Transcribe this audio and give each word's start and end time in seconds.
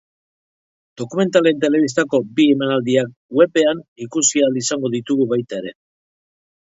Dokumentalaren 1.01 1.59
telebistako 1.65 2.19
bi 2.39 2.47
emanaldiak 2.53 3.11
webean 3.41 3.83
ikusi 4.07 4.41
ahal 4.47 4.57
izango 4.63 4.91
ditugu 4.97 5.29
baita 5.35 5.61
ere. 5.61 5.75